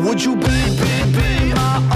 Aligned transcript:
Would 0.00 0.24
you 0.24 0.34
be, 0.36 0.42
be, 0.42 1.12
be 1.12 1.54
my 1.54 1.91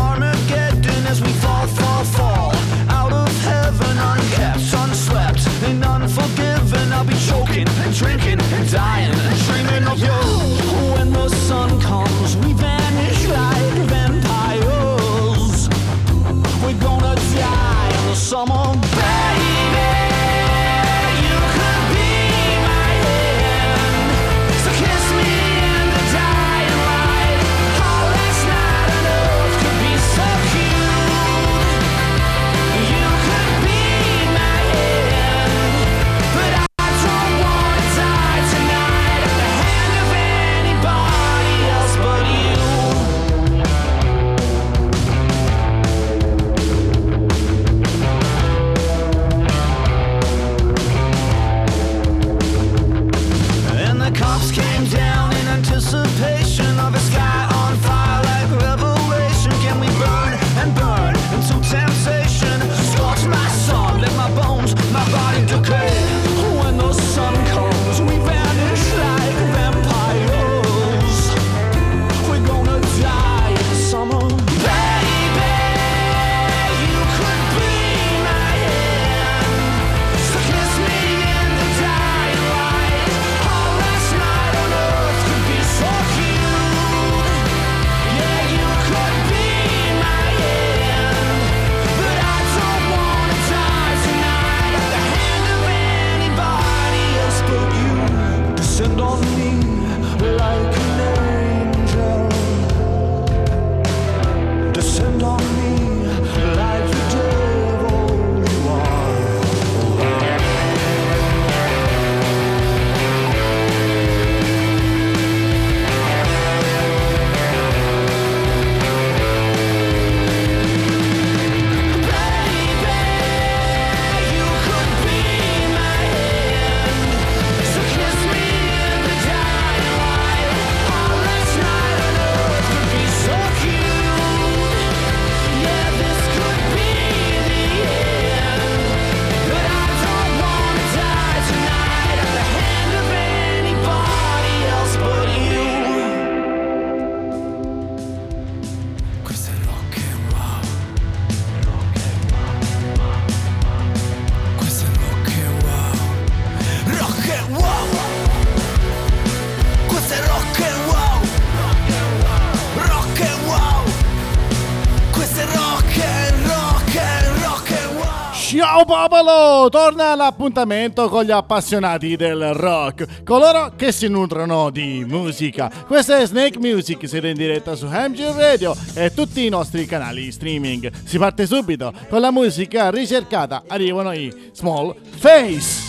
Torna 169.68 170.14
l'appuntamento 170.14 171.08
con 171.08 171.24
gli 171.24 171.30
appassionati 171.30 172.16
del 172.16 172.54
rock, 172.54 173.22
coloro 173.24 173.72
che 173.76 173.92
si 173.92 174.08
nutrono 174.08 174.70
di 174.70 175.04
musica. 175.06 175.70
Questa 175.86 176.18
è 176.18 176.26
Snake 176.26 176.58
Music, 176.58 177.06
siete 177.06 177.28
in 177.28 177.36
diretta 177.36 177.74
su 177.74 177.86
Hamgir 177.86 178.32
Radio 178.32 178.74
e 178.94 179.12
tutti 179.12 179.44
i 179.44 179.48
nostri 179.48 179.84
canali 179.84 180.32
streaming. 180.32 180.90
Si 181.04 181.18
parte 181.18 181.46
subito 181.46 181.92
con 182.08 182.20
la 182.20 182.30
musica 182.30 182.90
ricercata, 182.90 183.64
arrivano 183.66 184.12
i 184.12 184.50
Small 184.52 184.94
Face. 185.16 185.85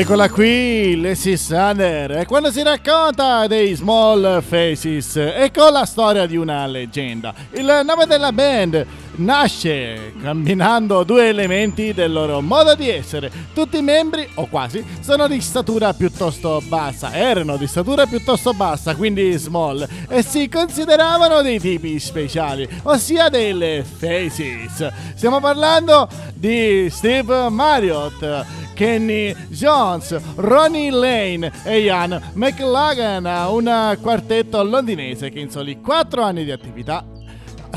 Eccola 0.00 0.30
qui, 0.30 0.98
Leslie 0.98 1.36
Sander. 1.36 2.12
E 2.12 2.24
quando 2.24 2.50
si 2.50 2.62
racconta 2.62 3.46
dei 3.46 3.74
Small 3.74 4.40
Faces, 4.40 5.14
ecco 5.16 5.68
la 5.68 5.84
storia 5.84 6.24
di 6.24 6.38
una 6.38 6.66
leggenda. 6.66 7.34
Il 7.50 7.82
nome 7.84 8.06
della 8.06 8.32
band 8.32 8.86
nasce 9.16 10.14
combinando 10.22 11.04
due 11.04 11.28
elementi 11.28 11.92
del 11.92 12.12
loro 12.12 12.40
modo 12.40 12.74
di 12.74 12.88
essere. 12.88 13.30
Tutti 13.52 13.76
i 13.76 13.82
membri, 13.82 14.26
o 14.36 14.46
quasi, 14.46 14.82
sono 15.00 15.28
di 15.28 15.38
statura 15.42 15.92
piuttosto 15.92 16.62
bassa, 16.66 17.12
erano 17.12 17.58
di 17.58 17.66
statura 17.66 18.06
piuttosto 18.06 18.54
bassa, 18.54 18.94
quindi 18.94 19.30
small, 19.32 19.86
e 20.08 20.22
si 20.22 20.48
consideravano 20.48 21.42
dei 21.42 21.60
tipi 21.60 21.98
speciali, 21.98 22.66
ossia 22.84 23.28
delle 23.28 23.84
faces. 23.84 24.90
Stiamo 25.14 25.40
parlando 25.40 26.08
di 26.32 26.88
Steve 26.88 27.50
Marriott. 27.50 28.46
Kenny 28.80 29.36
Jones, 29.48 30.18
Ronnie 30.36 30.90
Lane 30.90 31.52
e 31.64 31.80
Ian 31.80 32.18
McLagan, 32.32 33.26
un 33.50 33.98
quartetto 34.00 34.62
londinese 34.62 35.28
che 35.28 35.38
in 35.38 35.50
soli 35.50 35.82
4 35.82 36.22
anni 36.22 36.44
di 36.44 36.50
attività 36.50 37.04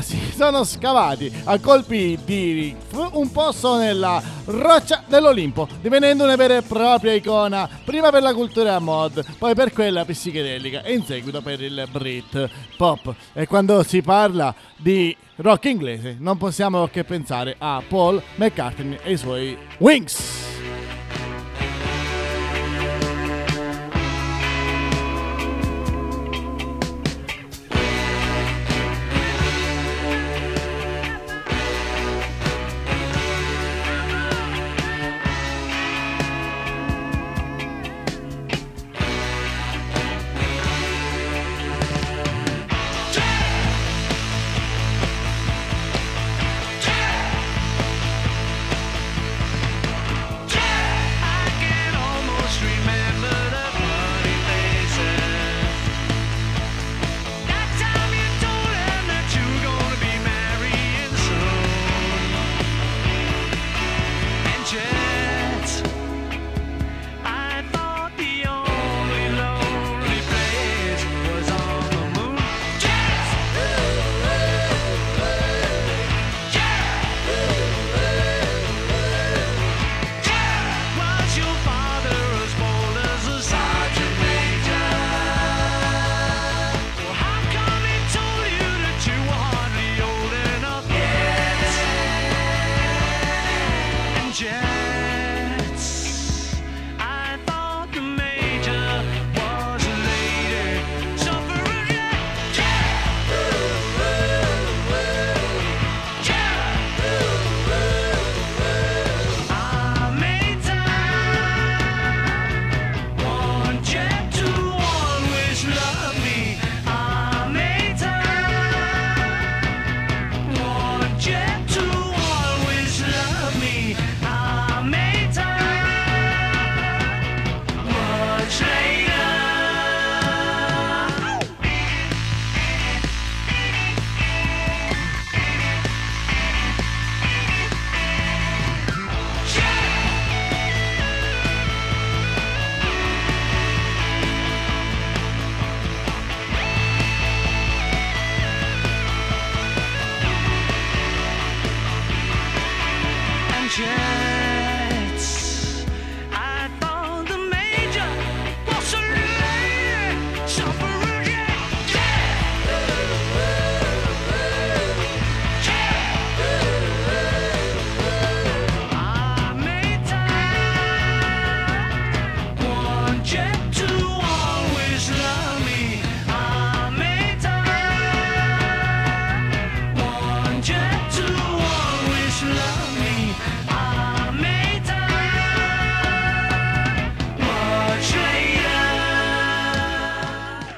si 0.00 0.18
sono 0.34 0.64
scavati 0.64 1.30
a 1.44 1.58
colpi 1.58 2.18
di 2.24 2.74
un 3.12 3.30
posto 3.30 3.76
nella 3.76 4.22
roccia 4.46 5.02
dell'Olimpo, 5.06 5.68
divenendo 5.82 6.24
una 6.24 6.36
vera 6.36 6.56
e 6.56 6.62
propria 6.62 7.12
icona, 7.12 7.68
prima 7.84 8.08
per 8.08 8.22
la 8.22 8.32
cultura 8.32 8.78
mod, 8.78 9.22
poi 9.36 9.54
per 9.54 9.74
quella 9.74 10.06
psichedelica 10.06 10.82
e 10.84 10.94
in 10.94 11.04
seguito 11.04 11.42
per 11.42 11.60
il 11.60 11.86
Brit 11.92 12.48
pop. 12.78 13.14
E 13.34 13.46
quando 13.46 13.82
si 13.82 14.00
parla 14.00 14.54
di 14.78 15.14
rock 15.36 15.66
inglese 15.66 16.16
non 16.18 16.38
possiamo 16.38 16.86
che 16.86 17.04
pensare 17.04 17.56
a 17.58 17.82
Paul 17.86 18.22
McCartney 18.36 19.00
e 19.02 19.12
i 19.12 19.18
suoi 19.18 19.54
Wings. 19.76 20.53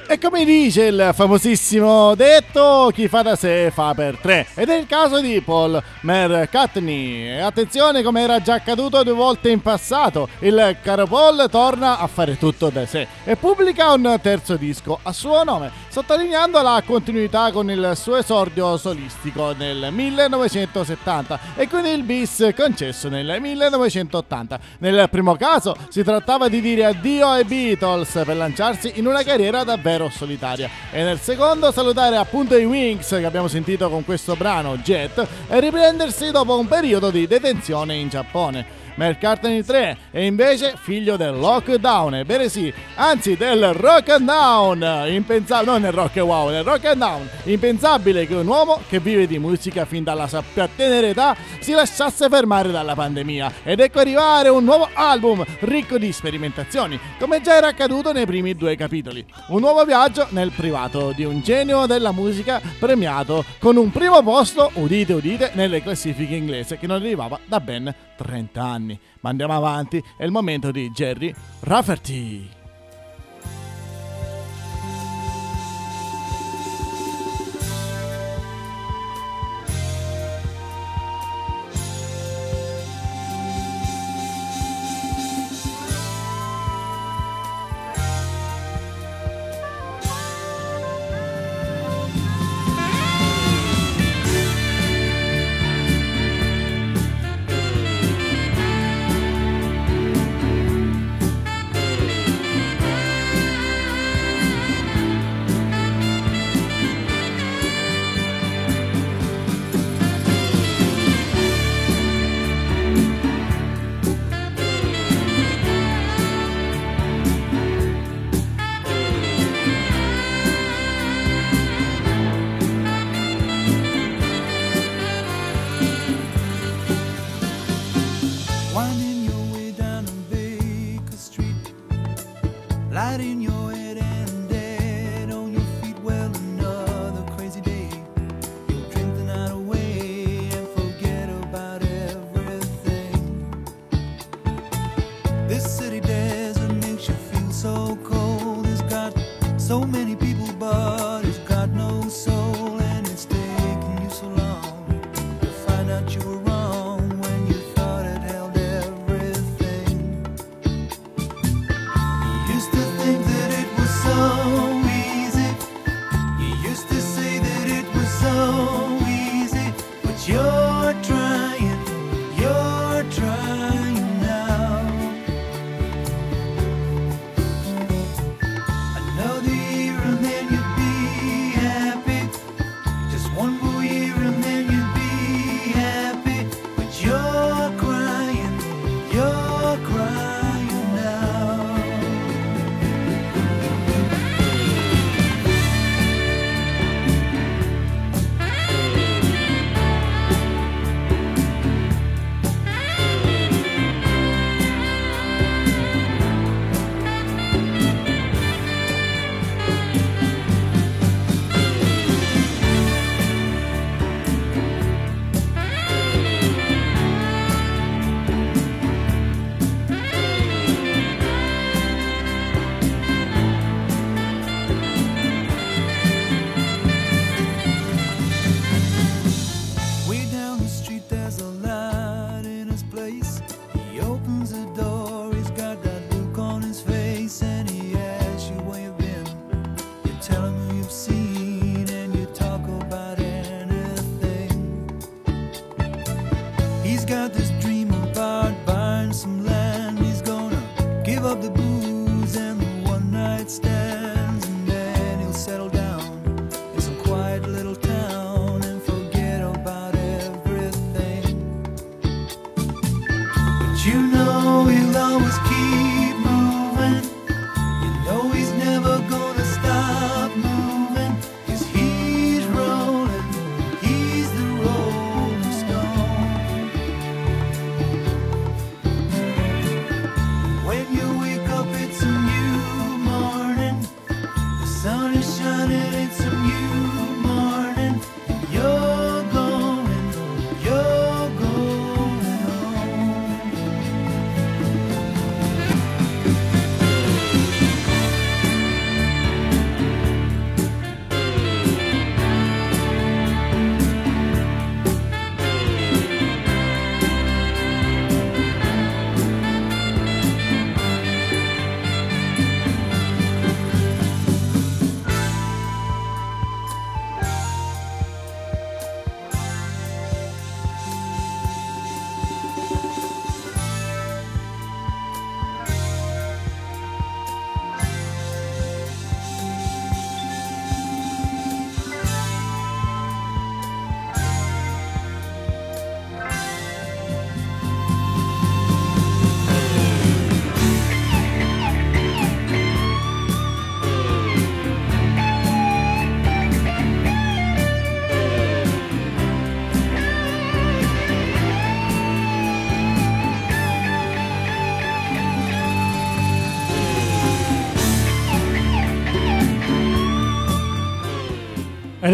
E 0.09 0.19
come 0.19 0.45
dice 0.45 0.85
il 0.85 1.11
famosissimo 1.13 2.15
detto, 2.15 2.89
chi 2.93 3.09
fa 3.09 3.23
da 3.23 3.35
sé 3.35 3.69
fa 3.73 3.93
per 3.93 4.17
tre. 4.17 4.47
Ed 4.55 4.69
è 4.69 4.77
il 4.77 4.87
caso 4.87 5.19
di 5.19 5.41
Paul 5.41 5.83
McCartney. 5.99 7.27
E 7.27 7.39
attenzione, 7.39 8.01
come 8.03 8.21
era 8.21 8.39
già 8.39 8.53
accaduto 8.53 9.03
due 9.03 9.11
volte 9.11 9.49
in 9.49 9.61
passato, 9.61 10.29
il 10.39 10.77
caro 10.81 11.07
Paul 11.07 11.49
torna 11.51 11.99
a 11.99 12.07
fare 12.07 12.37
tutto 12.37 12.69
da 12.69 12.85
sé 12.85 13.05
e 13.25 13.35
pubblica 13.35 13.91
un 13.91 14.17
terzo 14.21 14.55
disco 14.55 14.97
a 15.03 15.11
suo 15.11 15.43
nome, 15.43 15.71
sottolineando 15.89 16.61
la 16.61 16.81
continuità 16.85 17.51
con 17.51 17.69
il 17.69 17.91
suo 17.95 18.15
esordio 18.15 18.77
solistico 18.77 19.53
nel 19.57 19.89
1970 19.91 21.39
e 21.57 21.67
con 21.67 21.85
il 21.85 22.03
bis 22.03 22.53
concesso 22.55 23.09
nel 23.09 23.41
1980. 23.41 24.59
Nel 24.79 25.09
primo 25.09 25.35
caso 25.35 25.75
si 25.89 26.01
trattava 26.01 26.47
di 26.47 26.61
dire 26.61 26.85
addio 26.85 27.27
ai 27.27 27.43
Beatles 27.43 28.21
per 28.25 28.37
lanciarsi 28.37 28.93
in 28.95 29.05
una 29.05 29.23
carriera 29.23 29.65
davvero 29.65 29.96
solitaria 30.09 30.69
e 30.91 31.03
nel 31.03 31.19
secondo 31.19 31.71
salutare 31.71 32.17
appunto 32.17 32.55
i 32.55 32.65
Wings 32.65 33.09
che 33.09 33.25
abbiamo 33.25 33.47
sentito 33.47 33.89
con 33.89 34.05
questo 34.05 34.35
brano 34.35 34.77
Jet 34.77 35.27
e 35.49 35.59
riprendersi 35.59 36.31
dopo 36.31 36.57
un 36.57 36.67
periodo 36.67 37.09
di 37.09 37.25
detenzione 37.27 37.95
in 37.95 38.09
Giappone. 38.09 38.76
McCartney 38.97 39.63
3 39.63 39.97
è 40.09 40.19
invece 40.21 40.73
figlio 40.75 41.17
del 41.17 41.37
lockdown, 41.37 42.15
ebbene 42.15 42.49
sì, 42.49 42.73
anzi 42.95 43.37
del 43.37 43.73
rock 43.73 44.09
and 44.09 44.25
down, 44.25 45.05
impensabile, 45.07 45.71
non 45.71 45.81
nel 45.81 45.91
rock 45.91 46.17
and 46.17 46.27
wow, 46.27 46.49
nel 46.49 46.63
rock 46.63 46.85
and 46.85 46.97
down, 46.97 47.29
impensabile 47.43 48.25
che 48.25 48.33
un 48.33 48.47
uomo 48.47 48.81
che 48.89 48.99
vive 48.99 49.27
di 49.27 49.37
musica 49.37 49.85
fin 49.85 50.03
dalla 50.03 50.27
sua 50.27 50.41
più 50.41 50.67
tenera 50.75 51.05
età 51.05 51.35
si 51.59 51.73
lasciasse 51.73 52.27
fermare 52.27 52.71
dalla 52.71 52.95
pandemia. 52.95 53.53
Ed 53.63 53.81
ecco 53.81 53.99
arrivare 53.99 54.49
un 54.49 54.63
nuovo 54.63 54.89
album 54.91 55.45
ricco 55.59 55.99
di 55.99 56.11
sperimentazioni, 56.11 56.99
come 57.19 57.39
già 57.41 57.55
era 57.55 57.67
accaduto 57.67 58.11
nei 58.11 58.25
primi 58.25 58.55
due 58.55 58.75
capitoli, 58.75 59.23
un 59.49 59.59
nuovo 59.59 59.85
viaggio 59.85 60.25
nel 60.29 60.51
privato 60.55 61.11
di 61.15 61.23
un 61.23 61.41
genio 61.41 61.85
della 61.85 62.11
musica 62.11 62.59
premiato 62.79 63.45
con 63.59 63.77
un 63.77 63.91
primo 63.91 64.23
posto, 64.23 64.71
udite 64.73 65.13
udite, 65.13 65.51
nelle 65.53 65.83
classifiche 65.83 66.33
inglese 66.33 66.79
che 66.79 66.87
non 66.87 66.97
arrivava 66.97 67.39
da 67.45 67.59
ben 67.59 67.93
30 68.15 68.63
anni 68.63 68.86
anni. 68.87 68.99
Ma 69.19 69.29
andiamo 69.29 69.55
avanti, 69.55 70.01
è 70.17 70.23
il 70.23 70.31
momento 70.31 70.71
di 70.71 70.89
Jerry 70.91 71.33
Rafferty. 71.59 72.56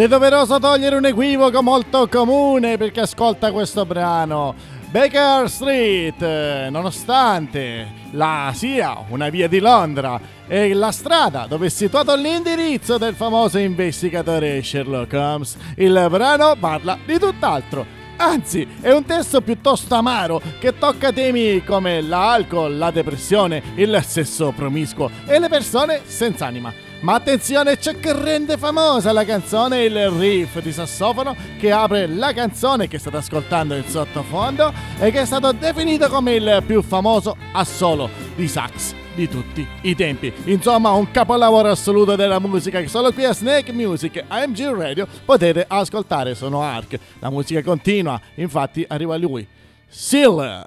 È 0.03 0.07
doveroso 0.09 0.59
togliere 0.59 0.97
un 0.97 1.05
equivoco 1.05 1.63
molto 1.63 2.09
comune 2.09 2.75
per 2.75 2.91
chi 2.91 2.99
ascolta 2.99 3.53
questo 3.53 3.85
brano. 3.85 4.53
Baker 4.89 5.49
Street, 5.49 6.67
nonostante 6.67 7.87
la 8.11 8.51
sia 8.53 8.97
una 9.07 9.29
via 9.29 9.47
di 9.47 9.59
Londra 9.59 10.19
e 10.45 10.73
la 10.73 10.91
strada 10.91 11.45
dove 11.47 11.67
è 11.67 11.69
situato 11.69 12.13
l'indirizzo 12.15 12.97
del 12.97 13.15
famoso 13.15 13.59
investigatore 13.59 14.61
Sherlock 14.61 15.13
Holmes, 15.13 15.55
il 15.77 16.07
brano 16.09 16.57
parla 16.59 16.97
di 17.05 17.17
tutt'altro. 17.17 17.85
Anzi, 18.17 18.67
è 18.81 18.91
un 18.91 19.05
testo 19.05 19.39
piuttosto 19.39 19.95
amaro 19.95 20.41
che 20.59 20.77
tocca 20.77 21.13
temi 21.13 21.63
come 21.63 22.01
l'alcol, 22.01 22.77
la 22.77 22.91
depressione, 22.91 23.63
il 23.75 23.97
sesso 24.05 24.51
promiscuo 24.51 25.09
e 25.25 25.39
le 25.39 25.47
persone 25.47 26.01
senza 26.03 26.45
anima. 26.45 26.91
Ma 27.03 27.15
attenzione, 27.15 27.77
ciò 27.81 27.91
che 27.99 28.13
rende 28.13 28.57
famosa 28.57 29.11
la 29.11 29.25
canzone 29.25 29.83
il 29.83 30.09
riff 30.09 30.61
di 30.61 30.71
sassofono 30.71 31.35
che 31.59 31.69
apre 31.69 32.07
la 32.07 32.31
canzone 32.31 32.87
che 32.87 32.97
state 32.97 33.17
ascoltando 33.17 33.75
in 33.75 33.83
sottofondo 33.85 34.71
e 34.97 35.11
che 35.11 35.19
è 35.19 35.25
stato 35.25 35.51
definito 35.51 36.07
come 36.07 36.35
il 36.35 36.63
più 36.65 36.81
famoso 36.81 37.35
assolo 37.51 38.09
di 38.37 38.47
sax 38.47 38.93
di 39.15 39.27
tutti 39.27 39.67
i 39.81 39.95
tempi. 39.95 40.31
Insomma, 40.45 40.91
un 40.91 41.11
capolavoro 41.11 41.69
assoluto 41.69 42.15
della 42.15 42.39
musica 42.39 42.79
che 42.79 42.87
solo 42.87 43.11
qui 43.11 43.25
a 43.25 43.33
Snake 43.33 43.73
Music 43.73 44.23
AMG 44.25 44.61
Radio 44.73 45.05
potete 45.25 45.65
ascoltare. 45.67 46.35
Sono 46.35 46.61
Ark. 46.61 46.97
La 47.19 47.29
musica 47.29 47.61
continua, 47.61 48.17
infatti 48.35 48.85
arriva 48.87 49.17
lui. 49.17 49.45
Seal. 49.89 50.65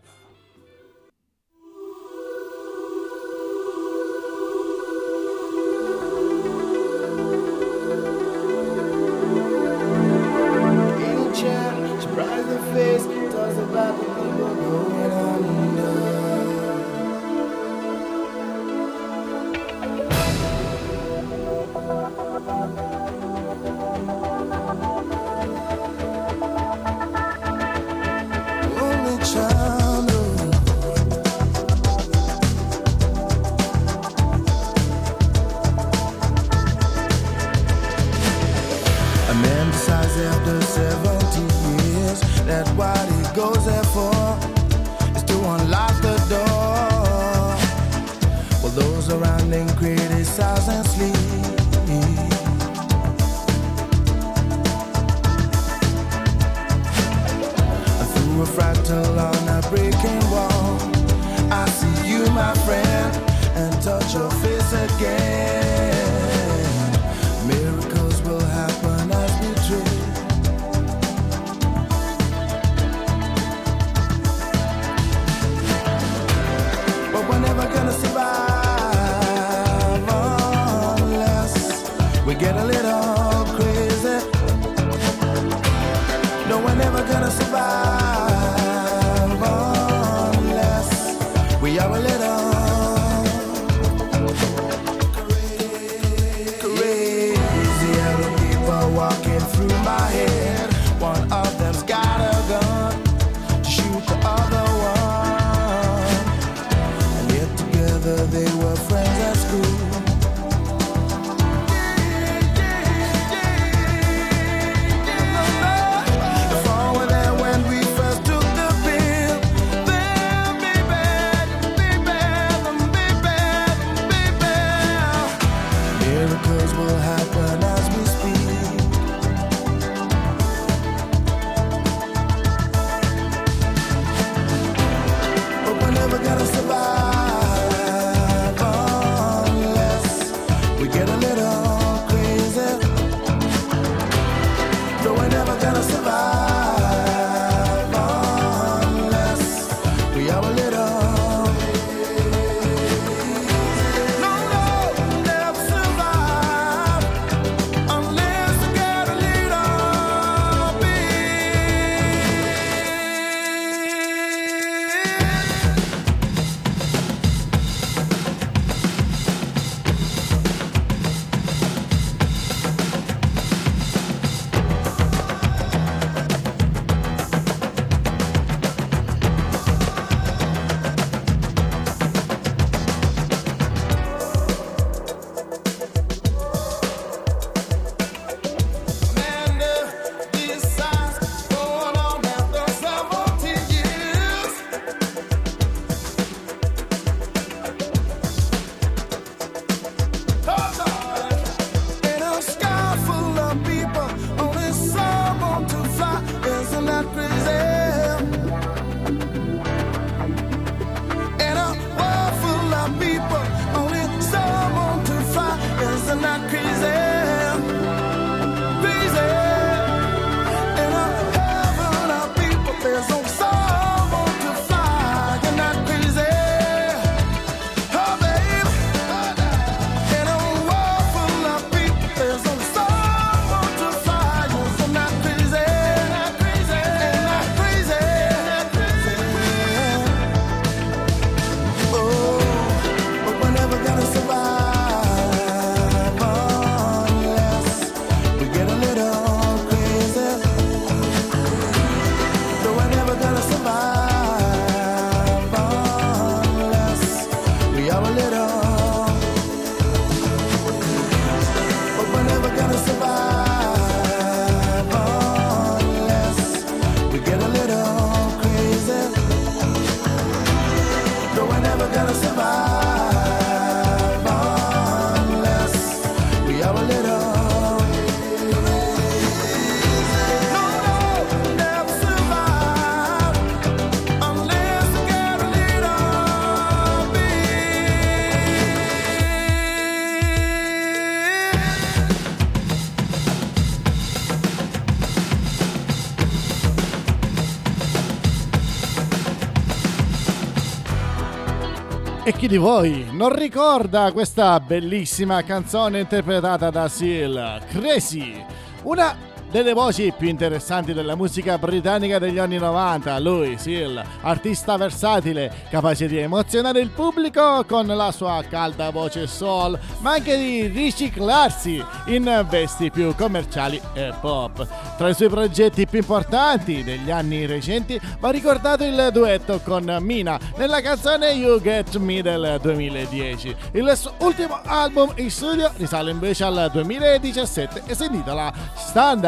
E 302.27 302.33
chi 302.33 302.49
di 302.49 302.57
voi 302.57 303.07
non 303.13 303.33
ricorda 303.33 304.11
questa 304.11 304.59
bellissima 304.59 305.45
canzone 305.45 306.01
interpretata 306.01 306.71
da 306.71 306.89
Seal, 306.89 307.63
Crazy? 307.69 308.45
Una 308.83 309.15
delle 309.51 309.73
voci 309.73 310.13
più 310.17 310.29
interessanti 310.29 310.93
della 310.93 311.15
musica 311.15 311.59
britannica 311.59 312.19
degli 312.19 312.39
anni 312.39 312.59
90, 312.59 313.19
lui, 313.21 313.57
Seal, 313.59 314.03
artista 314.23 314.77
versatile, 314.77 315.53
capace 315.71 316.07
di 316.07 316.19
emozionare 316.19 316.81
il 316.81 316.91
pubblico 316.91 317.65
con 317.67 317.87
la 317.87 318.13
sua 318.13 318.43
calda 318.49 318.91
voce 318.91 319.27
soul, 319.27 319.79
ma 319.99 320.13
anche 320.13 320.37
di 320.37 320.67
riciclarsi 320.67 321.83
in 322.07 322.47
vesti 322.49 322.91
più 322.91 323.15
commerciali 323.15 323.81
e 323.95 324.13
pop. 324.21 324.67
Tra 324.97 325.09
i 325.09 325.15
suoi 325.15 325.29
progetti 325.29 325.87
più 325.87 326.01
importanti 326.01 326.83
degli 326.83 327.11
anni 327.11 327.47
recenti 327.47 328.01
va 328.19 328.31
ricordato 328.31 328.85
il 328.85 329.11
duetto 329.13 329.61
con 329.61 329.97
Mina 330.01 330.39
nella 330.57 330.81
canzone 330.81 331.31
You 331.31 331.61
Get 331.61 331.97
Me 331.97 332.23
del 332.23 332.59
2010. 332.61 333.57
Il 333.73 333.93
suo 333.95 334.15
ultimo 334.19 334.61
album 334.65 335.13
in 335.17 335.31
studio 335.31 335.71
risale 335.77 336.11
invece 336.11 336.45
al 336.45 336.71
2017 336.73 337.83
e 337.87 337.95
si 337.95 338.05
intitola 338.05 338.53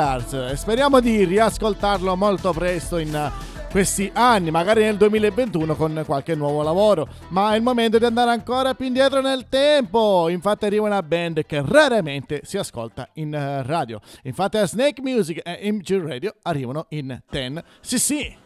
Standards 0.09 0.33
e 0.33 0.57
speriamo 0.57 1.01
di 1.01 1.25
riascoltarlo 1.25 2.17
molto 2.17 2.53
presto 2.53 2.97
in 2.97 3.31
questi 3.71 4.11
anni, 4.15 4.51
magari 4.51 4.83
nel 4.83 4.97
2021 4.97 5.77
con 5.77 6.03
qualche 6.07 6.35
nuovo 6.35 6.63
lavoro, 6.63 7.07
ma 7.29 7.53
è 7.53 7.57
il 7.57 7.63
momento 7.63 7.99
di 7.99 8.07
andare 8.07 8.31
ancora 8.31 8.73
più 8.73 8.87
indietro 8.87 9.21
nel 9.21 9.47
tempo. 9.51 10.31
Infatti 10.31 10.65
arriva 10.65 10.87
una 10.87 11.03
band 11.03 11.45
che 11.45 11.63
raramente 11.63 12.41
si 12.45 12.57
ascolta 12.57 13.11
in 13.15 13.35
eh, 13.35 13.63
radio. 13.65 14.01
Infatti 14.23 14.57
a 14.57 14.67
Snake 14.67 15.03
Music 15.03 15.43
e 15.45 15.71
MG 15.71 16.03
Radio 16.03 16.35
arrivano 16.43 16.87
in 16.89 17.21
10. 17.29 17.63
Sì, 17.81 18.37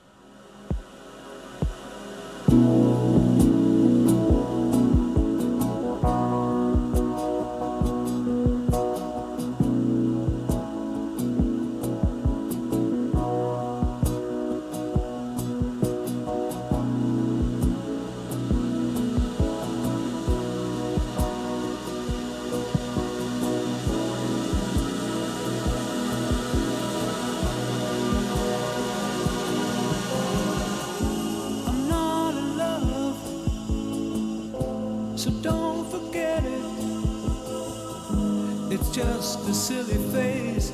so 35.23 35.31
don't 35.41 35.89
forget 35.89 36.43
it. 36.45 36.65
It's 38.73 38.91
just 38.91 39.49
a 39.49 39.55
silly 39.55 39.99
phase 40.11 40.73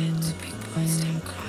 Big 0.00 0.54
boys 0.74 1.04
don't 1.04 1.20
cry. 1.26 1.40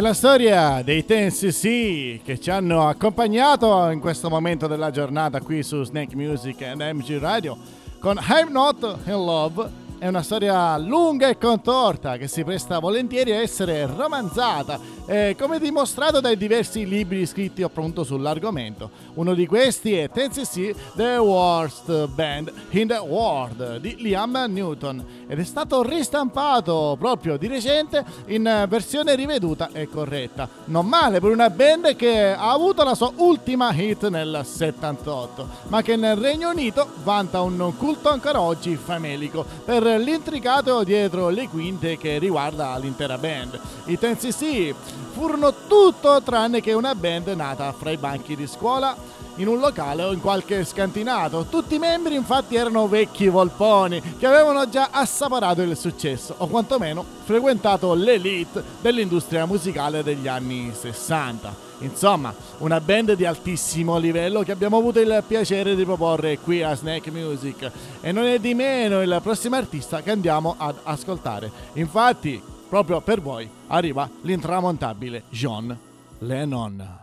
La 0.00 0.14
storia 0.14 0.80
dei 0.82 1.04
TNCC 1.04 2.22
che 2.24 2.40
ci 2.40 2.50
hanno 2.50 2.88
accompagnato 2.88 3.90
in 3.90 4.00
questo 4.00 4.30
momento 4.30 4.66
della 4.66 4.90
giornata 4.90 5.42
qui 5.42 5.62
su 5.62 5.84
Snake 5.84 6.16
Music 6.16 6.58
e 6.62 6.74
MG 6.74 7.18
Radio 7.18 7.58
con 7.98 8.18
I'm 8.30 8.50
Not 8.50 8.96
in 9.04 9.12
Love. 9.12 9.79
È 10.00 10.08
una 10.08 10.22
storia 10.22 10.78
lunga 10.78 11.28
e 11.28 11.36
contorta 11.36 12.16
che 12.16 12.26
si 12.26 12.42
presta 12.42 12.78
volentieri 12.78 13.32
a 13.32 13.42
essere 13.42 13.84
romanzata, 13.84 14.80
eh, 15.04 15.36
come 15.38 15.58
dimostrato 15.58 16.20
dai 16.20 16.38
diversi 16.38 16.86
libri 16.86 17.26
scritti 17.26 17.62
appunto 17.62 18.02
sull'argomento. 18.02 18.90
Uno 19.16 19.34
di 19.34 19.46
questi 19.46 19.94
è 19.94 20.08
TNCC 20.08 20.94
The 20.94 21.18
Worst 21.18 22.06
Band 22.06 22.50
in 22.70 22.88
the 22.88 22.96
World 22.96 23.76
di 23.76 23.96
Liam 23.98 24.42
Newton 24.48 25.04
ed 25.26 25.38
è 25.38 25.44
stato 25.44 25.82
ristampato 25.82 26.96
proprio 26.98 27.36
di 27.36 27.48
recente 27.48 28.02
in 28.28 28.64
versione 28.70 29.14
riveduta 29.14 29.68
e 29.70 29.86
corretta. 29.86 30.48
Non 30.64 30.86
male 30.86 31.20
per 31.20 31.30
una 31.30 31.50
band 31.50 31.94
che 31.94 32.32
ha 32.32 32.52
avuto 32.52 32.84
la 32.84 32.94
sua 32.94 33.12
ultima 33.16 33.70
hit 33.74 34.08
nel 34.08 34.40
78, 34.44 35.46
ma 35.68 35.82
che 35.82 35.96
nel 35.96 36.16
Regno 36.16 36.48
Unito 36.48 36.88
vanta 37.02 37.42
un 37.42 37.74
culto 37.76 38.08
ancora 38.08 38.40
oggi 38.40 38.74
famelico 38.76 39.44
per 39.62 39.88
l'intricato 39.98 40.82
dietro 40.84 41.28
le 41.28 41.48
quinte 41.48 41.96
che 41.96 42.18
riguarda 42.18 42.76
l'intera 42.76 43.18
band. 43.18 43.58
I 43.86 43.98
TNCC 43.98 44.74
furono 45.12 45.52
tutto 45.66 46.20
tranne 46.22 46.60
che 46.60 46.72
una 46.72 46.94
band 46.94 47.28
nata 47.28 47.72
fra 47.72 47.90
i 47.90 47.96
banchi 47.96 48.36
di 48.36 48.46
scuola 48.46 48.96
in 49.36 49.48
un 49.48 49.58
locale 49.58 50.02
o 50.02 50.12
in 50.12 50.20
qualche 50.20 50.64
scantinato. 50.64 51.46
Tutti 51.48 51.76
i 51.76 51.78
membri 51.78 52.14
infatti 52.14 52.56
erano 52.56 52.88
vecchi 52.88 53.28
volponi 53.28 54.00
che 54.18 54.26
avevano 54.26 54.68
già 54.68 54.88
assaporato 54.90 55.62
il 55.62 55.76
successo 55.76 56.34
o 56.38 56.46
quantomeno 56.46 57.04
frequentato 57.24 57.94
l'elite 57.94 58.62
dell'industria 58.80 59.46
musicale 59.46 60.02
degli 60.02 60.28
anni 60.28 60.72
60. 60.74 61.69
Insomma, 61.80 62.34
una 62.58 62.80
band 62.80 63.14
di 63.14 63.24
altissimo 63.24 63.98
livello 63.98 64.42
che 64.42 64.52
abbiamo 64.52 64.76
avuto 64.76 65.00
il 65.00 65.24
piacere 65.26 65.74
di 65.74 65.84
proporre 65.84 66.38
qui 66.38 66.62
a 66.62 66.74
Snake 66.74 67.10
Music 67.10 67.70
e 68.00 68.12
non 68.12 68.24
è 68.24 68.38
di 68.38 68.54
meno 68.54 69.02
il 69.02 69.18
prossimo 69.22 69.56
artista 69.56 70.02
che 70.02 70.10
andiamo 70.10 70.54
ad 70.58 70.76
ascoltare. 70.82 71.50
Infatti, 71.74 72.40
proprio 72.68 73.00
per 73.00 73.20
voi 73.20 73.48
arriva 73.68 74.08
l'intramontabile 74.22 75.24
John 75.30 75.76
Lennon. 76.18 76.99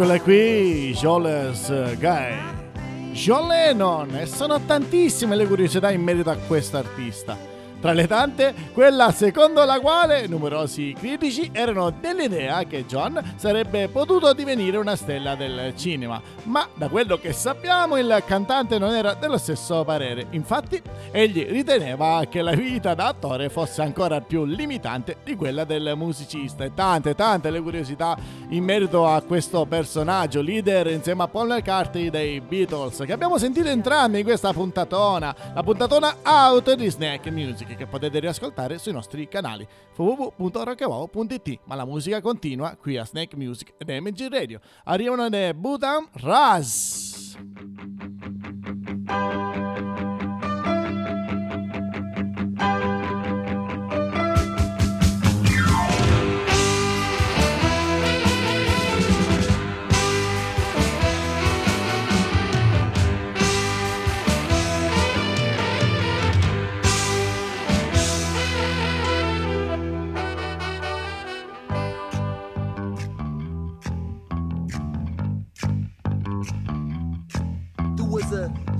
Eccola 0.00 0.20
qui, 0.20 0.94
Joles 0.96 1.96
Guy. 1.98 3.12
John 3.14 3.48
Lennon, 3.48 4.14
e 4.14 4.26
sono 4.26 4.60
tantissime 4.64 5.34
le 5.34 5.44
curiosità 5.44 5.90
in 5.90 6.02
merito 6.02 6.30
a 6.30 6.36
questo 6.36 6.76
artista. 6.76 7.36
Tra 7.80 7.92
le 7.92 8.08
tante, 8.08 8.54
quella 8.72 9.12
secondo 9.12 9.64
la 9.64 9.78
quale 9.78 10.26
numerosi 10.26 10.96
critici 10.98 11.48
erano 11.52 11.90
dell'idea 11.90 12.64
che 12.64 12.84
John 12.86 13.34
sarebbe 13.36 13.86
potuto 13.86 14.32
divenire 14.32 14.78
una 14.78 14.96
stella 14.96 15.36
del 15.36 15.74
cinema, 15.76 16.20
ma 16.44 16.66
da 16.74 16.88
quello 16.88 17.18
che 17.18 17.32
sappiamo 17.32 17.96
il 17.96 18.24
cantante 18.26 18.78
non 18.78 18.92
era 18.92 19.14
dello 19.14 19.38
stesso 19.38 19.84
parere. 19.84 20.26
Infatti, 20.30 20.82
egli 21.12 21.46
riteneva 21.48 22.24
che 22.28 22.42
la 22.42 22.50
vita 22.50 22.94
da 22.94 23.06
attore 23.06 23.48
fosse 23.48 23.80
ancora 23.80 24.20
più 24.20 24.44
limitante 24.44 25.18
di 25.22 25.36
quella 25.36 25.62
del 25.62 25.92
musicista. 25.94 26.64
E 26.64 26.74
tante 26.74 27.14
tante 27.14 27.48
le 27.48 27.60
curiosità 27.60 28.18
in 28.48 28.64
merito 28.64 29.06
a 29.06 29.22
questo 29.22 29.66
personaggio 29.66 30.40
leader 30.40 30.88
insieme 30.88 31.22
a 31.22 31.28
Paul 31.28 31.46
McCartney 31.46 32.10
dei 32.10 32.40
Beatles 32.40 33.04
che 33.06 33.12
abbiamo 33.12 33.38
sentito 33.38 33.68
entrambi 33.68 34.18
in 34.18 34.24
questa 34.24 34.52
puntatona, 34.52 35.34
la 35.54 35.62
puntatona 35.62 36.16
auto 36.22 36.74
di 36.74 36.90
Snack 36.90 37.28
Music 37.28 37.66
che 37.76 37.86
potete 37.86 38.18
riascoltare 38.18 38.78
sui 38.78 38.92
nostri 38.92 39.28
canali 39.28 39.66
www.rockewow.it 39.96 41.60
ma 41.64 41.74
la 41.74 41.84
musica 41.84 42.20
continua 42.20 42.76
qui 42.76 42.96
a 42.96 43.04
Snack 43.04 43.34
Music 43.34 43.74
ed 43.78 43.88
MG 43.88 44.28
Radio. 44.30 44.60
Arrivano 44.84 45.28
le 45.28 45.54
Buddha 45.54 46.08
Raz. 46.12 47.36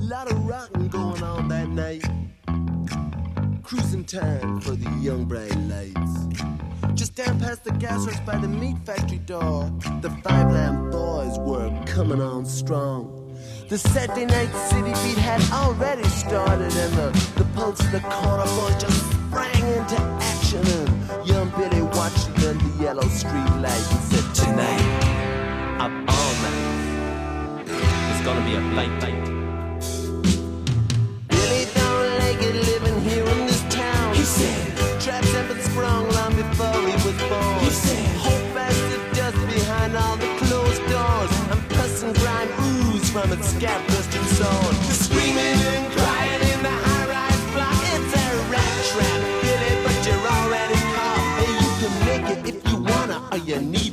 Lot 0.09 0.31
of 0.33 0.47
rocking 0.47 0.89
going 0.89 1.23
on 1.23 1.49
that 1.49 1.69
night. 1.69 2.03
Cruising 3.63 4.05
time 4.05 4.59
for 4.61 4.71
the 4.71 4.91
young 5.01 5.27
bright 5.27 5.55
lights. 5.69 6.27
Just 6.95 7.15
down 7.15 7.39
past 7.39 7.65
the 7.65 7.73
gas 7.73 8.07
works 8.07 8.21
by 8.21 8.39
the 8.39 8.49
meat 8.49 8.79
factory 8.87 9.19
door, 9.19 9.71
the 10.01 10.09
Five 10.25 10.51
Lamb 10.51 10.91
Boys 10.91 11.39
were 11.41 11.71
coming 11.85 12.23
on 12.23 12.47
strong. 12.47 13.37
The 13.69 13.77
Saturday 13.77 14.25
night 14.25 14.51
city 14.71 14.93
beat 15.05 15.19
had 15.19 15.43
already 15.53 16.05
started, 16.05 16.73
and 16.75 16.93
the, 16.95 17.11
the 17.37 17.45
pulse 17.55 17.81
of 17.81 17.93
the 17.93 18.01
corner 18.01 18.45
boys 18.45 18.81
just 18.81 19.11
sprang 19.13 19.67
into 19.77 20.01
action. 20.01 20.67
And 20.67 21.29
young 21.29 21.51
Billy 21.51 21.83
watched 21.83 22.31
it 22.31 22.45
under 22.45 22.65
the 22.65 22.83
yellow 22.83 23.09
street 23.09 23.51
light 23.61 23.87
and 23.93 24.03
said, 24.09 24.35
Tonight, 24.35 25.83
of 25.85 25.93
all 26.09 26.33
nights. 26.45 27.77
It's 28.17 28.25
gonna 28.25 28.45
be 28.47 28.55
a 28.55 28.61
fight, 28.75 29.03
fight. 29.03 29.38
Been 35.81 36.15
long 36.15 36.35
before 36.35 36.81
he 36.87 36.95
was 37.07 37.19
born. 37.29 37.59
He 37.61 37.71
said, 37.71 38.17
hope 38.17 38.57
as 38.57 38.77
the 38.91 38.99
dust 39.15 39.41
behind 39.47 39.97
all 39.97 40.17
the 40.17 40.29
closed 40.39 40.83
doors. 40.89 41.31
And 41.51 41.61
pus 41.71 42.03
and 42.03 42.15
grime 42.17 42.51
ooze 42.61 43.11
from 43.11 43.33
its 43.33 43.49
scab 43.55 43.81
rusted 43.91 44.27
sword. 44.37 44.75
The 44.89 44.95
screaming 45.05 45.59
and 45.73 45.93
crying 45.93 46.43
in 46.53 46.63
the 46.63 46.75
high-rise 46.87 47.45
block. 47.55 47.81
It's 47.95 48.13
a 48.15 48.27
rat 48.53 48.75
trap, 48.91 49.21
Billy, 49.43 49.73
but 49.85 49.97
you're 50.07 50.27
already 50.37 50.79
caught. 50.95 51.25
Hey, 51.39 51.53
you 51.63 51.71
can 51.81 51.95
make 52.09 52.27
it 52.35 52.41
if 52.55 52.59
you 52.69 52.77
wanna, 52.83 53.19
or 53.33 53.39
you 53.39 53.61
need 53.61 53.88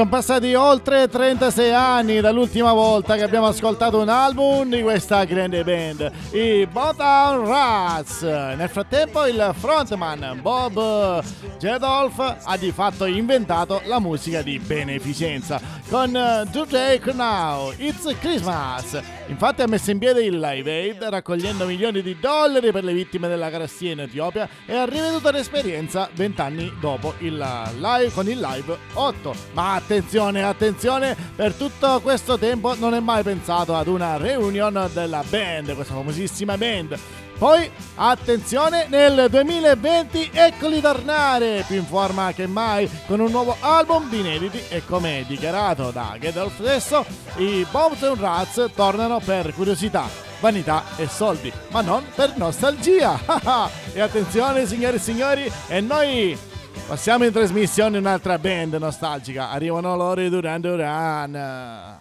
sono 0.00 0.12
passati 0.12 0.54
oltre 0.54 1.08
36 1.08 1.74
anni 1.74 2.20
dall'ultima 2.20 2.72
volta 2.72 3.16
che 3.16 3.22
abbiamo 3.22 3.48
ascoltato 3.48 4.00
un 4.00 4.08
album 4.08 4.70
di 4.70 4.80
questa 4.80 5.24
grande 5.24 5.62
band, 5.62 6.10
i 6.30 6.66
Bottom 6.66 7.46
Rats. 7.46 8.22
Nel 8.22 8.70
frattempo 8.70 9.26
il 9.26 9.54
frontman 9.58 10.38
Bob 10.40 11.22
Gedolf 11.58 12.36
ha 12.44 12.56
di 12.56 12.72
fatto 12.72 13.04
inventato 13.04 13.82
la 13.84 14.00
musica 14.00 14.40
di 14.40 14.58
beneficenza 14.58 15.60
con 15.90 16.14
eh, 16.14 16.44
DJ 16.52 17.12
Now, 17.14 17.72
It's 17.76 18.06
Christmas. 18.20 18.98
Infatti 19.26 19.62
ha 19.62 19.66
messo 19.66 19.90
in 19.90 19.98
piedi 19.98 20.24
il 20.24 20.38
Live 20.38 20.70
Aid 20.70 21.02
raccogliendo 21.02 21.66
milioni 21.66 22.00
di 22.00 22.16
dollari 22.20 22.70
per 22.70 22.84
le 22.84 22.92
vittime 22.92 23.26
della 23.26 23.50
carestia 23.50 23.90
in 23.90 24.00
Etiopia 24.00 24.48
e 24.66 24.76
ha 24.76 24.84
riveduto 24.84 25.32
l'esperienza 25.32 26.08
vent'anni 26.14 26.72
dopo 26.78 27.14
il 27.18 27.36
live 27.36 28.12
con 28.12 28.28
il 28.28 28.38
Live 28.38 28.78
8. 28.92 29.34
Ma 29.52 29.74
attenzione, 29.74 30.44
attenzione, 30.44 31.16
per 31.34 31.54
tutto 31.54 32.00
questo 32.00 32.38
tempo 32.38 32.76
non 32.76 32.94
è 32.94 33.00
mai 33.00 33.24
pensato 33.24 33.74
ad 33.74 33.88
una 33.88 34.16
reunion 34.16 34.88
della 34.92 35.24
band, 35.28 35.74
questa 35.74 35.94
famosissima 35.94 36.56
band 36.56 36.98
poi, 37.40 37.70
attenzione, 37.94 38.84
nel 38.90 39.30
2020 39.30 40.28
eccoli 40.30 40.82
tornare, 40.82 41.64
più 41.66 41.76
in 41.76 41.86
forma 41.86 42.34
che 42.34 42.46
mai, 42.46 42.86
con 43.06 43.18
un 43.18 43.30
nuovo 43.30 43.56
album 43.60 44.10
di 44.10 44.18
inediti 44.18 44.60
e 44.68 44.84
come 44.84 45.24
dichiarato 45.26 45.90
da 45.90 46.18
Gedolf 46.20 46.60
stesso, 46.60 47.02
i 47.36 47.66
Bombs 47.70 48.02
and 48.02 48.20
Rats 48.20 48.70
tornano 48.74 49.20
per 49.20 49.54
curiosità, 49.54 50.06
vanità 50.38 50.84
e 50.96 51.08
soldi, 51.08 51.50
ma 51.70 51.80
non 51.80 52.04
per 52.14 52.36
nostalgia. 52.36 53.18
e 53.94 54.00
attenzione, 54.02 54.66
signori 54.66 54.96
e 54.96 55.00
signori, 55.00 55.52
e 55.68 55.80
noi 55.80 56.38
Passiamo 56.86 57.24
in 57.24 57.32
trasmissione 57.32 57.98
un'altra 57.98 58.36
band 58.38 58.74
nostalgica. 58.74 59.50
Arrivano 59.50 59.94
loro 59.96 60.20
i 60.22 60.28
Duran 60.28 60.60
Duran. 60.60 61.98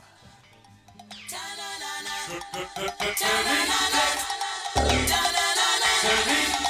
City. 6.02 6.69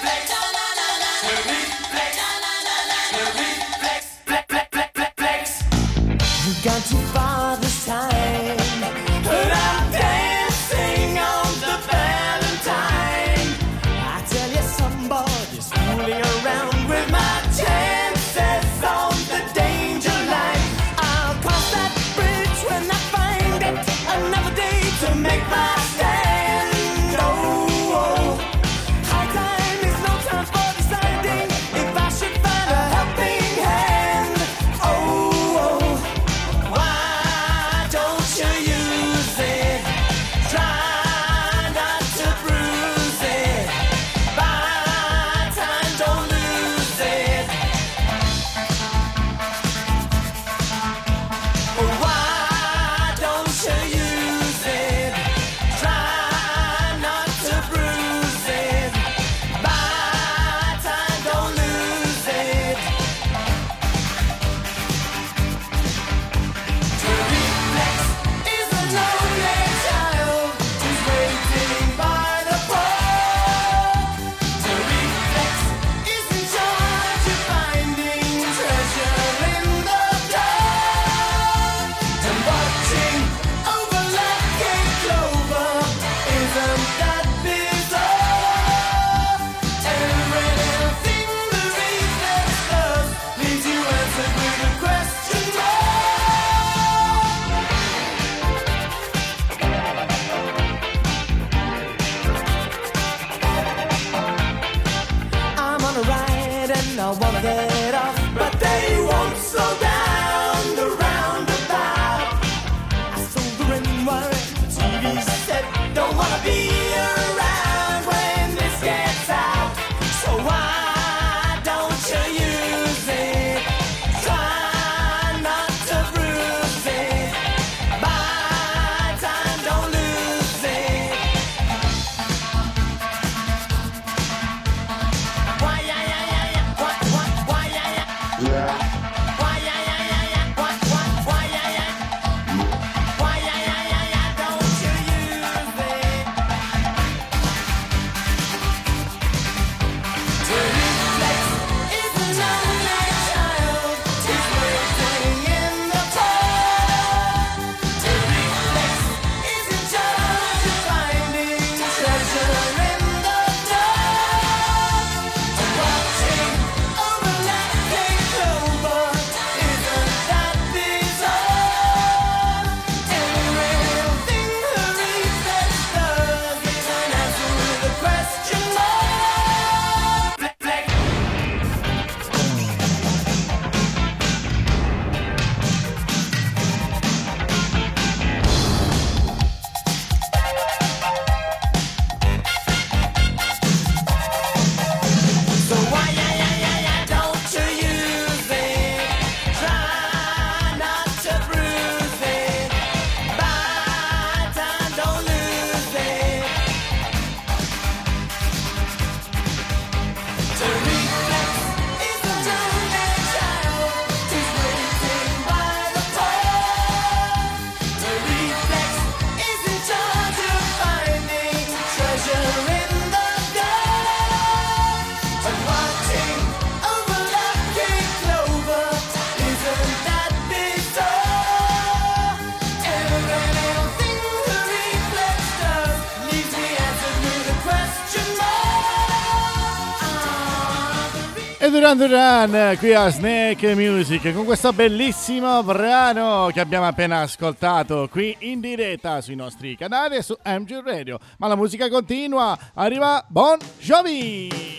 Duran 241.96 241.98
Duran 241.98 242.78
qui 242.78 242.94
a 242.94 243.10
Snake 243.10 243.74
Music 243.74 244.32
con 244.34 244.46
questo 244.46 244.72
bellissimo 244.74 245.64
brano 245.64 246.50
che 246.54 246.60
abbiamo 246.60 246.86
appena 246.86 247.22
ascoltato 247.22 248.08
qui 248.12 248.36
in 248.42 248.60
diretta 248.60 249.22
sui 249.22 249.36
nostri 249.36 249.76
canali 249.76 250.18
e 250.18 250.22
su 250.22 250.38
MG 250.44 250.84
Radio. 250.84 251.18
Ma 251.38 251.48
la 251.48 251.56
musica 251.56 251.90
continua, 251.90 252.58
arriva 252.76 253.26
Bon 253.28 253.58
Jovi! 253.80 254.79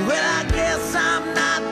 Well, 0.00 0.40
I 0.40 0.50
guess 0.50 0.94
I'm 0.94 1.34
not 1.34 1.71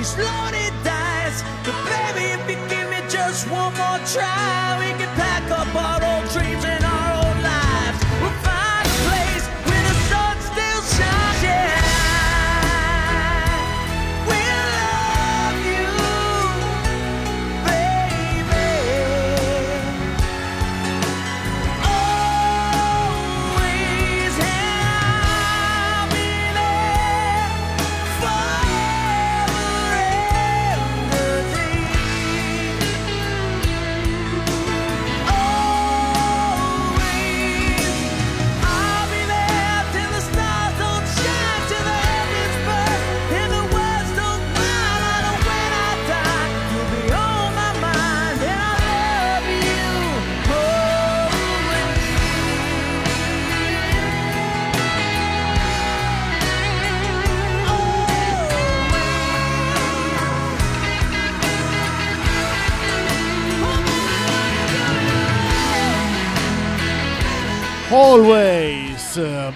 these 0.00 0.16
loaded 0.16 0.72
dice. 0.82 1.42
But 1.64 1.76
baby, 1.84 2.24
if 2.32 2.42
you 2.48 2.56
give 2.72 2.88
me 2.88 3.00
just 3.08 3.46
one 3.50 3.72
more 3.76 4.00
try, 4.08 4.80
we 4.80 4.88
can 4.96 5.12
pack 5.14 5.39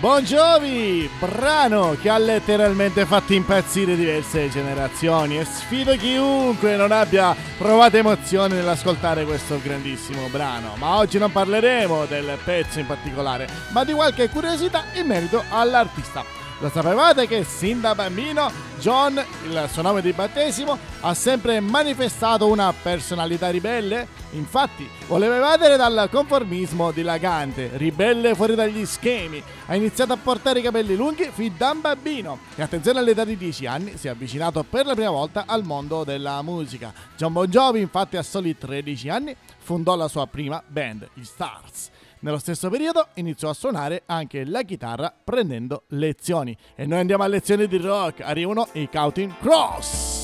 Bon 0.01 0.24
brano 1.18 1.97
che 2.01 2.09
ha 2.09 2.18
letteralmente 2.18 3.07
fatto 3.07 3.32
impazzire 3.32 3.97
diverse 3.97 4.49
generazioni 4.49 5.38
e 5.38 5.45
sfido 5.45 5.97
chiunque 5.97 6.76
non 6.76 6.92
abbia 6.92 7.34
provato 7.59 7.97
emozione 7.97 8.57
nell'ascoltare 8.57 9.24
questo 9.24 9.61
grandissimo 9.62 10.28
brano. 10.28 10.74
Ma 10.76 10.97
oggi 10.97 11.18
non 11.18 11.32
parleremo 11.32 12.07
del 12.07 12.38
pezzo 12.45 12.80
in 12.80 12.86
particolare, 12.86 13.49
ma 13.70 13.84
di 13.84 13.92
qualche 13.92 14.28
curiosità 14.28 14.84
in 14.95 15.07
merito 15.07 15.42
all'artista. 15.49 16.43
Lo 16.65 16.71
sapevate 16.71 17.27
che 17.27 17.45
sin 17.45 17.83
da 17.83 17.95
bambino 17.95 18.51
John, 18.81 19.23
il 19.45 19.69
suo 19.71 19.83
nome 19.83 20.01
di 20.01 20.15
battesimo, 20.15 20.79
ha 21.01 21.12
sempre 21.12 21.61
manifestato 21.61 22.47
una 22.47 22.73
personalità 22.73 23.51
ribelle? 23.51 24.09
Infatti, 24.31 24.89
voleva 25.07 25.37
evadere 25.37 25.77
dal 25.77 26.09
conformismo 26.11 26.91
dilagante, 26.91 27.73
ribelle 27.75 28.35
fuori 28.35 28.55
dagli 28.55 28.87
schemi. 28.87 29.43
Ha 29.67 29.75
iniziato 29.75 30.15
a 30.15 30.17
portare 30.17 30.61
i 30.61 30.62
capelli 30.62 30.97
lunghi 30.97 31.29
fin 31.31 31.53
da 31.55 31.75
bambino 31.75 32.39
e 32.57 32.62
attenzione 32.62 32.99
all'età 32.99 33.27
di 33.27 33.37
10 33.37 33.67
anni 33.67 33.99
si 33.99 34.07
è 34.07 34.11
avvicinato 34.11 34.62
per 34.62 34.87
la 34.87 34.95
prima 34.95 35.11
volta 35.11 35.45
al 35.47 35.65
mondo 35.65 36.03
della 36.03 36.41
musica. 36.41 36.95
John 37.15 37.35
Bon 37.35 37.47
Jovi, 37.47 37.81
infatti, 37.81 38.17
a 38.17 38.23
soli 38.23 38.57
13 38.57 39.11
anni 39.11 39.37
fondò 39.59 39.97
la 39.97 40.09
sua 40.09 40.27
prima 40.27 40.62
band, 40.67 41.11
gli 41.12 41.25
Stars. 41.25 41.91
Nello 42.25 42.39
stesso 42.39 42.70
periodo 42.70 43.09
iniziò 43.16 43.51
a 43.51 43.53
suonare 43.53 44.05
anche 44.07 44.47
la 44.47 44.62
chitarra 44.62 45.14
prendendo 45.22 45.83
lezioni. 45.89 46.57
E 46.75 46.87
noi 46.87 47.01
andiamo 47.01 47.22
a 47.22 47.27
lezioni 47.27 47.66
di 47.66 47.77
rock. 47.77 48.22
Arrivano 48.22 48.66
i 48.72 48.89
Counting 48.91 49.37
Cross. 49.41 50.24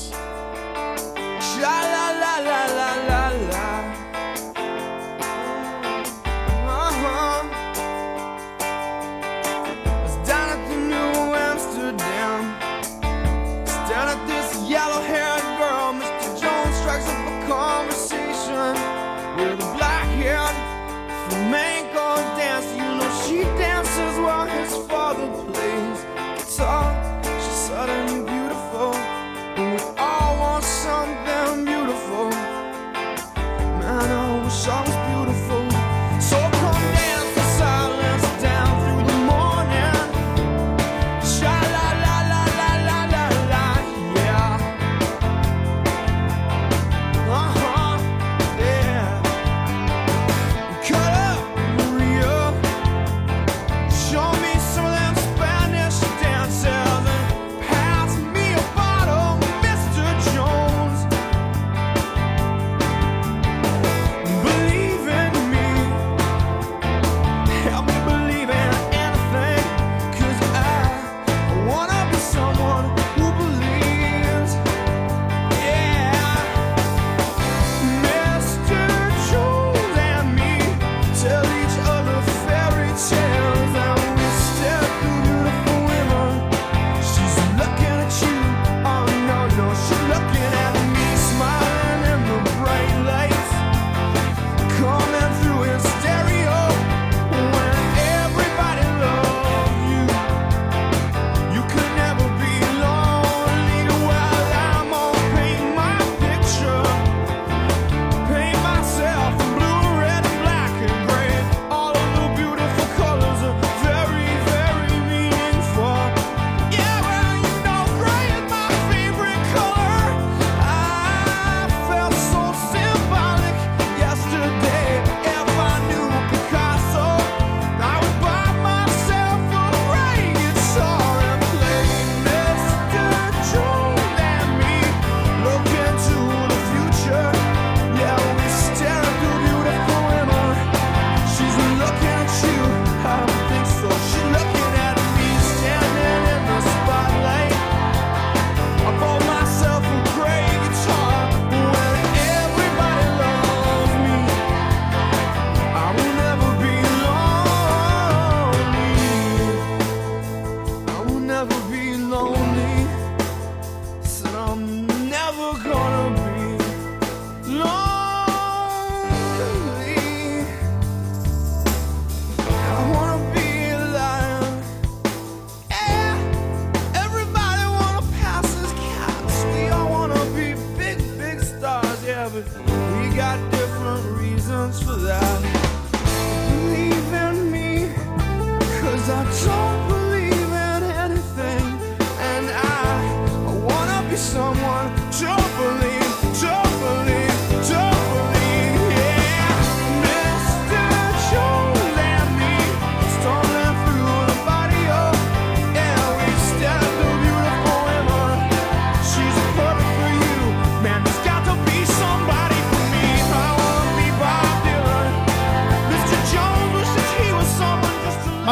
are 189.09 189.60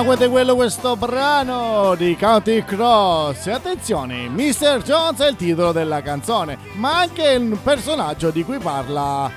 guarda 0.03 0.29
quello 0.29 0.55
questo 0.55 0.95
brano 0.95 1.93
di 1.95 2.15
County 2.15 2.63
Cross. 2.63 3.47
E 3.47 3.51
attenzione, 3.51 4.29
Mr. 4.29 4.81
Jones 4.83 5.19
è 5.19 5.29
il 5.29 5.35
titolo 5.35 5.71
della 5.71 6.01
canzone, 6.01 6.57
ma 6.75 6.99
anche 6.99 7.31
il 7.31 7.57
personaggio 7.61 8.29
di 8.29 8.43
cui 8.43 8.59
parla 8.59 9.29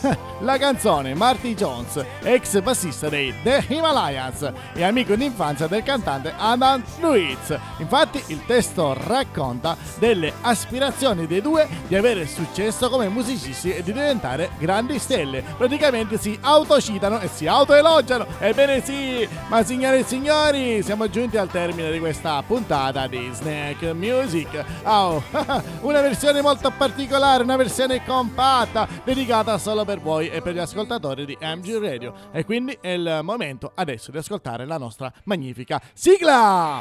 la 0.40 0.58
canzone 0.58 1.14
Marty 1.14 1.54
Jones, 1.54 2.04
ex 2.22 2.60
bassista 2.60 3.08
dei 3.08 3.34
The 3.42 3.64
Himalayas 3.68 4.50
e 4.72 4.82
amico 4.82 5.14
d'infanzia 5.14 5.66
del 5.66 5.82
cantante 5.82 6.32
Adam 6.36 6.82
Luiz. 7.00 7.56
Infatti 7.78 8.22
il 8.28 8.44
testo 8.46 8.94
racconta 8.94 9.76
delle 9.98 10.32
aspirazioni 10.40 11.26
dei 11.26 11.40
due 11.40 11.68
di 11.86 11.96
avere 11.96 12.26
successo 12.26 12.88
come 12.88 13.08
musicisti 13.08 13.72
e 13.72 13.82
di 13.82 13.92
diventare 13.92 14.50
grandi 14.58 14.98
stelle. 14.98 15.42
Praticamente 15.56 16.18
si 16.18 16.38
autocitano 16.40 17.20
e 17.20 17.28
si 17.28 17.46
autoelogiano. 17.46 18.26
Ebbene 18.38 18.82
sì, 18.82 19.28
ma 19.48 19.62
signore 19.64 19.98
e 19.98 20.04
signori, 20.04 20.82
siamo 20.82 21.08
giunti 21.10 21.36
al 21.36 21.50
termine 21.50 21.90
di 21.90 21.98
questa 21.98 22.42
puntata 22.46 23.06
di 23.06 23.30
Snack 23.32 23.82
Music. 23.92 24.64
Oh, 24.84 25.22
una 25.80 26.00
versione 26.00 26.40
molto 26.40 26.70
particolare, 26.76 27.42
una 27.42 27.56
versione 27.56 28.04
compatta, 28.04 28.88
dedicata 29.04 29.58
solo 29.58 29.84
per 29.84 29.89
per 29.90 29.98
voi 29.98 30.28
e 30.28 30.40
per 30.40 30.54
gli 30.54 30.58
ascoltatori 30.58 31.24
di 31.24 31.36
MG 31.40 31.76
Radio. 31.80 32.14
E 32.30 32.44
quindi 32.44 32.78
è 32.80 32.90
il 32.90 33.20
momento 33.24 33.72
adesso 33.74 34.12
di 34.12 34.18
ascoltare 34.18 34.64
la 34.64 34.78
nostra 34.78 35.12
magnifica 35.24 35.82
sigla! 35.94 36.80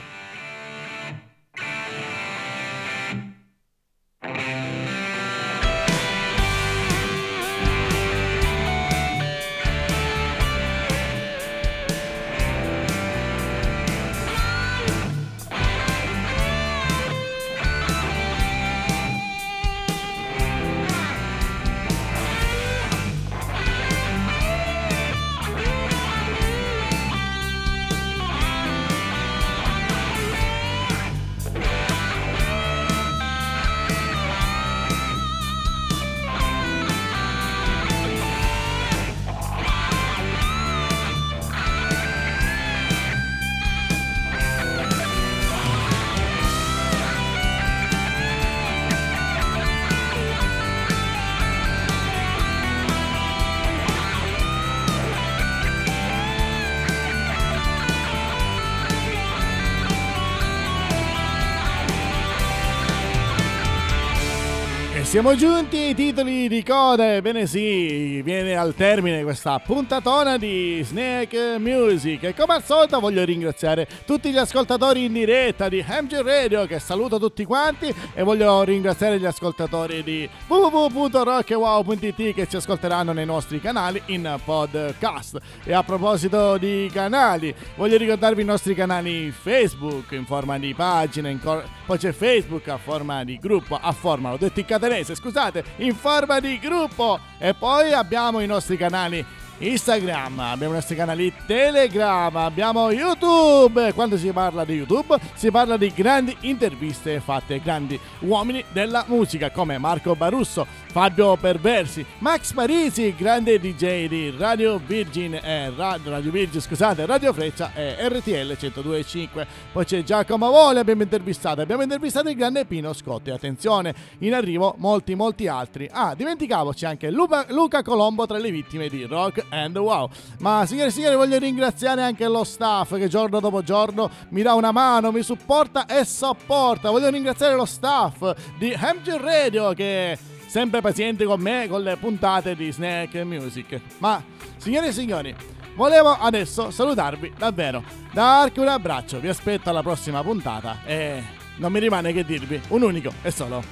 Siamo 65.22 65.36
giunti 65.36 65.76
ai 65.76 65.96
titoli 65.96 66.48
di 66.48 66.64
coda, 66.64 67.16
ebbene 67.16 67.46
sì, 67.46 68.22
viene 68.22 68.56
al 68.56 68.74
termine 68.74 69.22
questa 69.24 69.60
puntatona 69.60 70.38
di 70.38 70.82
Snake 70.82 71.58
Music 71.60 72.24
e 72.24 72.34
come 72.34 72.54
al 72.54 72.64
solito 72.64 73.02
voglio 73.02 73.26
ringraziare 73.26 73.86
tutti 74.06 74.32
gli 74.32 74.38
ascoltatori 74.38 75.04
in 75.04 75.12
diretta 75.12 75.68
di 75.68 75.86
MG 75.86 76.22
Radio 76.22 76.66
che 76.66 76.80
saluto 76.80 77.20
tutti 77.20 77.44
quanti 77.44 77.94
e 78.14 78.24
voglio 78.24 78.64
ringraziare 78.64 79.20
gli 79.20 79.26
ascoltatori 79.26 80.04
di 80.04 80.30
www.rockwow.it 80.48 82.34
che 82.34 82.48
ci 82.48 82.56
ascolteranno 82.56 83.12
nei 83.12 83.26
nostri 83.26 83.60
canali 83.60 84.02
in 84.06 84.40
podcast. 84.42 85.38
E 85.66 85.74
a 85.74 85.84
proposito 85.84 86.56
di 86.58 86.90
canali, 86.94 87.54
voglio 87.76 87.98
ricordarvi 87.98 88.42
i 88.42 88.46
nostri 88.46 88.74
canali 88.74 89.32
Facebook 89.32 90.14
in 90.14 90.26
forma 90.26 90.58
di 90.58 90.74
pagina, 90.74 91.28
in 91.28 91.42
cor- 91.42 91.79
poi 91.90 91.98
c'è 91.98 92.12
Facebook 92.12 92.68
a 92.68 92.78
forma 92.78 93.24
di 93.24 93.40
gruppo, 93.40 93.76
a 93.76 93.92
forma, 93.94 94.30
l'ho 94.30 94.38
detto 94.38 94.60
in 94.60 94.68
catanese, 94.68 95.16
scusate, 95.16 95.64
in 95.78 95.96
forma 95.96 96.40
di 96.40 96.60
gruppo. 96.60 97.20
E 97.40 97.56
poi 97.56 97.94
abbiamo 97.94 98.42
i 98.42 98.46
nostri 98.46 98.78
canali 98.78 99.26
Instagram, 99.60 100.39
abbiamo 100.39 100.74
i 100.74 100.76
nostri 100.78 100.95
canali 100.95 101.34
Telegram, 101.45 102.36
abbiamo 102.36 102.91
YouTube. 102.91 103.93
Quando 103.93 104.18
si 104.18 104.32
parla 104.32 104.64
di 104.64 104.74
YouTube 104.74 105.18
si 105.34 105.51
parla 105.51 105.76
di 105.76 105.91
grandi 105.93 106.36
interviste 106.41 107.20
fatte 107.20 107.60
grandi 107.60 107.99
uomini 108.20 108.64
della 108.72 109.03
musica 109.07 109.51
come 109.51 109.78
Marco 109.78 110.16
Barusso, 110.16 110.66
Fabio 110.91 111.36
Perversi, 111.36 112.05
Max 112.20 112.53
Parisi, 112.53 113.14
grande 113.18 113.60
DJ 113.60 114.07
di 114.07 114.34
Radio 114.38 114.80
Virgin, 114.84 115.34
eh, 115.36 115.72
Radio, 115.76 116.32
Virgin, 116.32 116.62
scusate, 116.62 117.05
Radio 117.05 117.34
Freccia 117.34 117.74
e 117.76 118.07
RTL 118.07 118.53
102.5. 118.53 119.45
Poi 119.74 119.86
c'è 119.86 120.03
Giacomo 120.03 120.49
Vole, 120.49 120.80
abbiamo 120.80 121.03
intervistato, 121.03 121.62
abbiamo 121.62 121.84
intervistato 121.84 122.30
il 122.30 122.36
grande 122.36 122.66
Pino 122.66 122.93
Scotti. 122.93 123.30
Attenzione, 123.30 123.93
in 124.20 124.34
arrivo 124.34 124.76
molti, 124.78 125.16
molti 125.16 125.47
altri. 125.47 125.89
Ah, 125.91 126.16
dimenticavo, 126.16 126.72
c'è 126.72 126.88
anche 126.88 127.12
Luca, 127.12 127.45
Luca 127.49 127.84
Colombo 127.84 128.26
tra 128.26 128.38
le 128.38 128.51
vittime 128.51 128.88
di 128.88 129.03
Rock 129.03 129.47
and 129.50 129.78
Wow. 129.78 130.10
Ma 130.39 130.66
signore 130.66 130.89
e 130.89 130.91
signori, 130.91 131.16
voglio 131.16 131.38
ringraziare 131.38 132.04
anche 132.04 132.28
lo 132.28 132.43
staff 132.43 132.95
che 132.95 133.08
giorno 133.08 133.39
dopo 133.39 133.62
giorno 133.64 134.10
mi 134.30 134.41
dà 134.41 134.54
una 134.54 134.72
mano, 134.72 135.12
mi 135.12 135.24
supporta 135.24 135.86
e 135.86 136.06
sopporta. 136.06 136.89
Voglio 136.89 137.10
ringraziare 137.10 137.56
lo 137.56 137.66
staff 137.66 138.34
di 138.58 138.76
MG 138.76 139.16
Radio 139.18 139.74
che 139.74 140.18
sempre 140.47 140.82
paziente 140.82 141.26
con 141.26 141.39
me 141.39 141.68
con 141.68 141.82
le 141.82 141.97
puntate 141.97 142.56
di 142.56 142.72
Snack 142.72 143.16
Music. 143.24 143.80
Ma, 144.00 144.24
signore 144.58 144.88
e 144.88 144.91
signori, 144.91 145.36
volevo 145.76 146.10
adesso 146.10 146.72
salutarvi 146.72 147.34
davvero, 147.38 147.84
darvi 148.12 148.60
un 148.60 148.68
abbraccio, 148.68 149.20
vi 149.20 149.28
aspetto 149.28 149.70
alla 149.70 149.82
prossima 149.82 150.22
puntata 150.24 150.80
e 150.86 151.24
non 151.58 151.72
mi 151.72 151.80
rimane 151.80 152.14
che 152.14 152.26
dirvi 152.26 152.62
un 152.70 152.82
unico 152.82 153.14
e 153.22 153.32
solo 153.32 153.64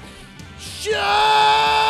ciao! 0.81 1.86